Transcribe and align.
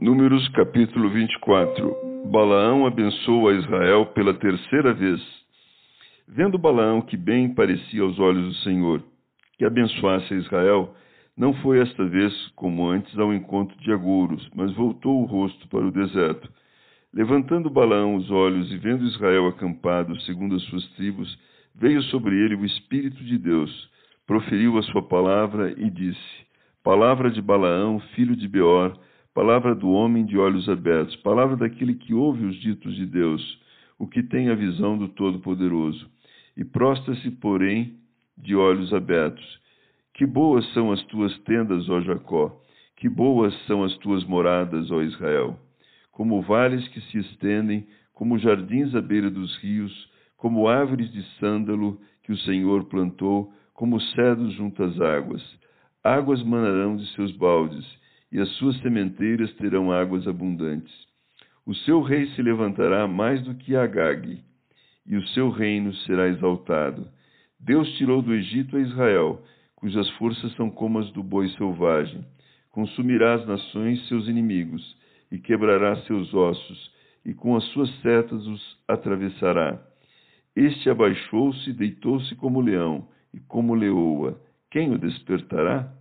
Números 0.00 0.48
capítulo 0.54 1.10
24 1.10 1.94
Balaão 2.32 2.86
abençoa 2.86 3.52
Israel 3.52 4.06
pela 4.06 4.32
terceira 4.32 4.94
vez. 4.94 5.20
Vendo 6.26 6.56
Balaão 6.56 7.02
que 7.02 7.18
bem 7.18 7.54
parecia 7.54 8.00
aos 8.00 8.18
olhos 8.18 8.46
do 8.48 8.54
Senhor 8.62 9.02
que 9.58 9.64
abençoasse 9.66 10.32
a 10.32 10.38
Israel, 10.38 10.94
não 11.36 11.52
foi 11.52 11.80
esta 11.80 12.02
vez, 12.06 12.32
como 12.56 12.88
antes, 12.88 13.14
ao 13.18 13.30
encontro 13.34 13.78
de 13.78 13.92
Agouros, 13.92 14.48
mas 14.54 14.72
voltou 14.72 15.20
o 15.20 15.26
rosto 15.26 15.68
para 15.68 15.84
o 15.86 15.92
deserto. 15.92 16.50
Levantando 17.12 17.68
Balaão 17.68 18.14
os 18.14 18.30
olhos 18.30 18.72
e 18.72 18.78
vendo 18.78 19.04
Israel 19.04 19.48
acampado 19.48 20.18
segundo 20.22 20.56
as 20.56 20.62
suas 20.62 20.88
tribos, 20.92 21.38
veio 21.74 22.02
sobre 22.04 22.34
ele 22.42 22.54
o 22.54 22.64
Espírito 22.64 23.22
de 23.22 23.36
Deus, 23.36 23.90
proferiu 24.26 24.78
a 24.78 24.82
sua 24.84 25.02
palavra 25.02 25.74
e 25.76 25.90
disse: 25.90 26.46
Palavra 26.82 27.30
de 27.30 27.42
Balaão, 27.42 28.00
filho 28.14 28.34
de 28.34 28.48
Beor, 28.48 28.96
palavra 29.40 29.74
do 29.74 29.88
homem 29.88 30.26
de 30.26 30.36
olhos 30.36 30.68
abertos, 30.68 31.16
palavra 31.16 31.56
daquele 31.56 31.94
que 31.94 32.12
ouve 32.12 32.44
os 32.44 32.56
ditos 32.56 32.94
de 32.94 33.06
Deus, 33.06 33.58
o 33.98 34.06
que 34.06 34.22
tem 34.22 34.50
a 34.50 34.54
visão 34.54 34.98
do 34.98 35.08
Todo-Poderoso. 35.08 36.10
E 36.54 36.62
prostra-se, 36.62 37.30
porém, 37.30 37.94
de 38.36 38.54
olhos 38.54 38.92
abertos. 38.92 39.42
Que 40.12 40.26
boas 40.26 40.70
são 40.74 40.92
as 40.92 41.02
tuas 41.04 41.34
tendas, 41.44 41.88
ó 41.88 42.02
Jacó, 42.02 42.54
que 42.98 43.08
boas 43.08 43.54
são 43.66 43.82
as 43.82 43.96
tuas 43.96 44.22
moradas, 44.24 44.90
ó 44.90 45.00
Israel. 45.00 45.58
Como 46.12 46.42
vales 46.42 46.86
que 46.88 47.00
se 47.00 47.16
estendem, 47.20 47.86
como 48.12 48.38
jardins 48.38 48.94
à 48.94 49.00
beira 49.00 49.30
dos 49.30 49.56
rios, 49.62 50.10
como 50.36 50.68
árvores 50.68 51.10
de 51.12 51.22
sândalo 51.38 51.98
que 52.24 52.32
o 52.32 52.36
Senhor 52.36 52.84
plantou, 52.90 53.50
como 53.72 54.02
cedros 54.02 54.52
junto 54.52 54.82
às 54.82 55.00
águas. 55.00 55.42
Águas 56.04 56.42
manarão 56.42 56.94
de 56.94 57.06
seus 57.14 57.32
baldes, 57.32 57.99
e 58.32 58.38
as 58.38 58.48
suas 58.56 58.76
sementeiras 58.80 59.52
terão 59.54 59.90
águas 59.90 60.26
abundantes. 60.26 60.92
O 61.66 61.74
seu 61.74 62.00
rei 62.00 62.26
se 62.28 62.42
levantará 62.42 63.06
mais 63.06 63.42
do 63.42 63.54
que 63.54 63.76
Agag, 63.76 64.42
e 65.06 65.16
o 65.16 65.26
seu 65.28 65.50
reino 65.50 65.94
será 65.94 66.28
exaltado. 66.28 67.08
Deus 67.58 67.90
tirou 67.96 68.22
do 68.22 68.34
Egito 68.34 68.76
a 68.76 68.80
Israel, 68.80 69.42
cujas 69.74 70.08
forças 70.10 70.52
são 70.54 70.70
como 70.70 70.98
as 70.98 71.10
do 71.12 71.22
boi 71.22 71.48
selvagem. 71.50 72.24
Consumirá 72.70 73.34
as 73.34 73.46
nações 73.46 74.06
seus 74.08 74.28
inimigos, 74.28 74.96
e 75.30 75.38
quebrará 75.38 75.96
seus 76.02 76.32
ossos, 76.34 76.90
e 77.24 77.34
com 77.34 77.56
as 77.56 77.64
suas 77.66 77.90
setas 78.00 78.46
os 78.46 78.78
atravessará. 78.88 79.80
Este 80.56 80.90
abaixou-se, 80.90 81.72
deitou-se 81.72 82.34
como 82.36 82.60
leão, 82.60 83.08
e 83.32 83.40
como 83.40 83.74
leoa. 83.74 84.40
Quem 84.70 84.92
o 84.92 84.98
despertará? 84.98 85.92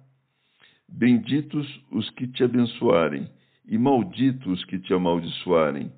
Benditos 0.92 1.68
os 1.92 2.10
que 2.12 2.28
te 2.28 2.44
abençoarem, 2.44 3.30
e 3.68 3.78
malditos 3.78 4.48
os 4.48 4.66
que 4.66 4.80
te 4.80 4.94
amaldiçoarem. 4.94 5.92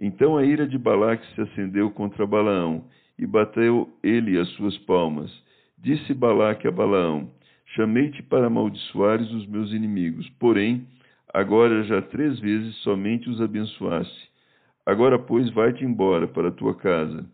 Então 0.00 0.36
a 0.36 0.44
ira 0.44 0.66
de 0.66 0.78
Balaque 0.78 1.26
se 1.34 1.40
acendeu 1.40 1.90
contra 1.90 2.26
Balaão, 2.26 2.84
e 3.18 3.26
bateu 3.26 3.88
ele 4.02 4.38
as 4.38 4.48
suas 4.50 4.76
palmas. 4.78 5.30
Disse 5.78 6.12
Balaque 6.12 6.68
a 6.68 6.70
Balaão: 6.70 7.30
Chamei-te 7.74 8.22
para 8.22 8.46
amaldiçoares 8.46 9.30
os 9.32 9.46
meus 9.46 9.72
inimigos, 9.72 10.28
porém, 10.38 10.86
agora 11.32 11.82
já 11.84 12.00
três 12.02 12.38
vezes 12.38 12.76
somente 12.76 13.28
os 13.28 13.40
abençoaste. 13.40 14.30
Agora, 14.84 15.18
pois, 15.18 15.50
vai-te 15.50 15.84
embora 15.84 16.28
para 16.28 16.48
a 16.48 16.52
tua 16.52 16.74
casa. 16.74 17.26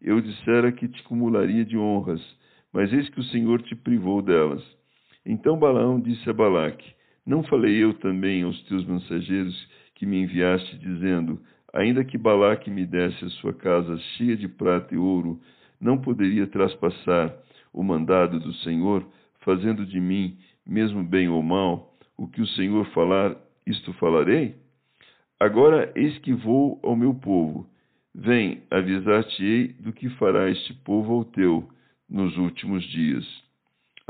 Eu 0.00 0.20
dissera 0.20 0.70
que 0.70 0.86
te 0.86 1.02
cumularia 1.02 1.64
de 1.64 1.76
honras, 1.76 2.20
mas 2.72 2.92
eis 2.92 3.08
que 3.08 3.20
o 3.20 3.24
Senhor 3.24 3.60
te 3.62 3.74
privou 3.74 4.22
delas. 4.22 4.62
Então 5.24 5.58
Balaão 5.58 6.00
disse 6.00 6.28
a 6.30 6.32
Balaque: 6.32 6.94
Não 7.26 7.42
falei 7.42 7.82
eu 7.82 7.94
também 7.94 8.42
aos 8.42 8.60
teus 8.64 8.84
mensageiros 8.86 9.68
que 9.94 10.06
me 10.06 10.22
enviaste, 10.22 10.78
dizendo: 10.78 11.38
Ainda 11.74 12.04
que 12.04 12.16
Balaque 12.16 12.70
me 12.70 12.86
desse 12.86 13.24
a 13.24 13.30
sua 13.30 13.52
casa 13.52 13.98
cheia 14.16 14.36
de 14.36 14.48
prata 14.48 14.94
e 14.94 14.98
ouro, 14.98 15.40
não 15.80 15.98
poderia 15.98 16.46
traspassar 16.46 17.34
o 17.72 17.82
mandado 17.82 18.40
do 18.40 18.52
Senhor, 18.54 19.06
fazendo 19.40 19.84
de 19.84 20.00
mim, 20.00 20.38
mesmo 20.66 21.04
bem 21.04 21.28
ou 21.28 21.42
mal, 21.42 21.94
o 22.16 22.26
que 22.26 22.40
o 22.40 22.46
Senhor 22.46 22.86
falar, 22.92 23.36
isto 23.66 23.92
falarei? 23.94 24.56
Agora 25.38 25.92
eis 25.94 26.18
que 26.18 26.32
vou 26.32 26.80
ao 26.82 26.96
meu 26.96 27.14
povo. 27.14 27.66
Vem, 28.14 28.62
avisar-te-ei 28.70 29.68
do 29.68 29.92
que 29.92 30.08
fará 30.10 30.50
este 30.50 30.74
povo 30.82 31.14
ao 31.14 31.24
teu 31.24 31.68
nos 32.08 32.36
últimos 32.36 32.82
dias 32.84 33.49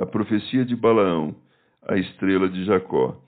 a 0.00 0.06
profecia 0.06 0.65
de 0.65 0.75
Balaão, 0.75 1.37
a 1.87 1.94
estrela 1.99 2.49
de 2.49 2.65
Jacó. 2.65 3.21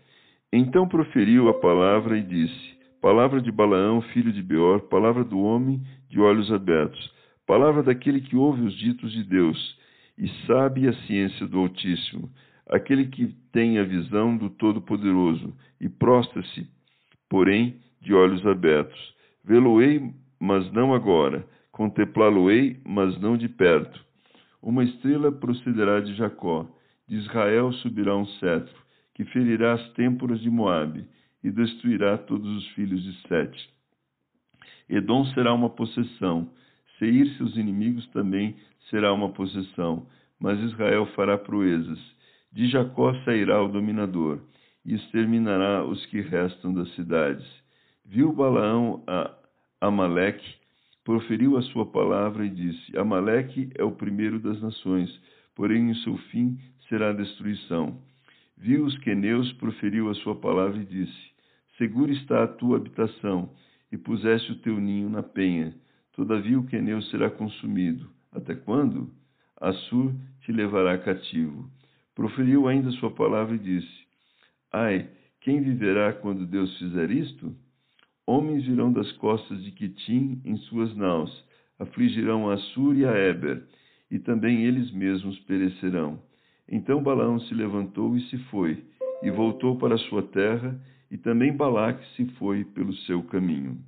Então 0.50 0.88
proferiu 0.88 1.50
a 1.50 1.54
palavra 1.60 2.16
e 2.16 2.22
disse: 2.22 2.78
Palavra 2.98 3.42
de 3.42 3.52
Balaão, 3.52 4.00
filho 4.00 4.32
de 4.32 4.42
Beor, 4.42 4.80
palavra 4.88 5.22
do 5.22 5.38
homem 5.38 5.82
de 6.08 6.18
olhos 6.18 6.50
abertos, 6.50 7.12
palavra 7.46 7.82
daquele 7.82 8.22
que 8.22 8.36
ouve 8.36 8.62
os 8.62 8.74
ditos 8.78 9.12
de 9.12 9.22
Deus 9.22 9.78
e 10.16 10.26
sabe 10.46 10.88
a 10.88 10.94
ciência 11.04 11.46
do 11.46 11.58
Altíssimo, 11.58 12.30
aquele 12.66 13.06
que 13.06 13.26
tem 13.52 13.78
a 13.78 13.84
visão 13.84 14.34
do 14.34 14.48
Todo-Poderoso 14.48 15.54
e 15.78 15.90
prostra-se, 15.90 16.66
porém, 17.28 17.76
de 18.00 18.14
olhos 18.14 18.46
abertos. 18.46 19.14
Vê-lo-ei, 19.44 20.10
mas 20.40 20.72
não 20.72 20.94
agora, 20.94 21.46
contemplá-lo-ei, 21.70 22.80
mas 22.82 23.20
não 23.20 23.36
de 23.36 23.48
perto 23.50 24.11
uma 24.62 24.84
estrela 24.84 25.32
procederá 25.32 26.00
de 26.00 26.14
Jacó, 26.14 26.66
de 27.08 27.16
Israel 27.16 27.72
subirá 27.72 28.16
um 28.16 28.26
cetro, 28.26 28.80
que 29.14 29.24
ferirá 29.26 29.74
as 29.74 29.92
têmporas 29.94 30.40
de 30.40 30.48
Moabe 30.48 31.04
e 31.42 31.50
destruirá 31.50 32.16
todos 32.16 32.48
os 32.56 32.68
filhos 32.68 33.02
de 33.02 33.28
Sete. 33.28 33.68
Edom 34.88 35.24
será 35.26 35.52
uma 35.52 35.68
possessão, 35.68 36.48
Seir 36.98 37.26
seus 37.36 37.56
inimigos 37.56 38.06
também 38.08 38.56
será 38.88 39.12
uma 39.12 39.30
possessão, 39.30 40.06
mas 40.38 40.58
Israel 40.60 41.06
fará 41.16 41.36
proezas. 41.36 41.98
De 42.52 42.68
Jacó 42.68 43.12
sairá 43.24 43.60
o 43.60 43.68
dominador, 43.68 44.38
e 44.84 44.94
exterminará 44.94 45.84
os 45.84 46.04
que 46.06 46.20
restam 46.20 46.72
das 46.72 46.88
cidades. 46.94 47.46
Viu 48.04 48.32
Balaão 48.32 49.02
a 49.06 49.32
Amaleque 49.80 50.61
proferiu 51.04 51.56
a 51.56 51.62
sua 51.62 51.86
palavra 51.86 52.46
e 52.46 52.50
disse: 52.50 52.96
Amaleque 52.96 53.70
é 53.74 53.84
o 53.84 53.92
primeiro 53.92 54.38
das 54.38 54.60
nações, 54.60 55.10
porém 55.54 55.90
em 55.90 55.94
seu 55.96 56.16
fim 56.30 56.58
será 56.88 57.10
a 57.10 57.14
destruição. 57.14 58.00
Viu 58.56 58.84
os 58.84 58.96
queneus, 58.98 59.52
proferiu 59.54 60.08
a 60.08 60.14
sua 60.14 60.36
palavra 60.36 60.80
e 60.80 60.84
disse: 60.84 61.32
Segura 61.76 62.12
está 62.12 62.44
a 62.44 62.48
tua 62.48 62.76
habitação, 62.76 63.50
e 63.90 63.96
puseste 63.96 64.52
o 64.52 64.58
teu 64.58 64.78
ninho 64.78 65.08
na 65.08 65.22
penha. 65.22 65.74
Todavia 66.12 66.58
o 66.58 66.66
queneu 66.66 67.02
será 67.02 67.30
consumido. 67.30 68.08
Até 68.30 68.54
quando? 68.54 69.10
Assur 69.60 70.12
te 70.42 70.52
levará 70.52 70.98
cativo. 70.98 71.68
Proferiu 72.14 72.68
ainda 72.68 72.90
sua 72.92 73.10
palavra 73.10 73.56
e 73.56 73.58
disse: 73.58 74.06
Ai, 74.72 75.08
quem 75.40 75.60
viverá 75.60 76.12
quando 76.12 76.46
Deus 76.46 76.76
fizer 76.78 77.10
isto? 77.10 77.54
Homens 78.26 78.64
virão 78.64 78.92
das 78.92 79.10
costas 79.12 79.62
de 79.64 79.72
Quitim 79.72 80.40
em 80.44 80.56
suas 80.56 80.94
naus, 80.96 81.44
afligirão 81.78 82.48
a 82.48 82.54
Assur 82.54 82.96
e 82.96 83.04
a 83.04 83.12
Eber, 83.12 83.64
e 84.10 84.18
também 84.18 84.64
eles 84.64 84.92
mesmos 84.92 85.38
perecerão. 85.40 86.22
Então 86.68 87.02
Balaão 87.02 87.40
se 87.40 87.54
levantou 87.54 88.16
e 88.16 88.20
se 88.28 88.38
foi, 88.44 88.84
e 89.22 89.30
voltou 89.30 89.76
para 89.76 89.98
sua 89.98 90.22
terra, 90.22 90.80
e 91.10 91.18
também 91.18 91.56
Balaque 91.56 92.06
se 92.14 92.24
foi 92.36 92.64
pelo 92.64 92.94
seu 92.94 93.22
caminho. 93.24 93.84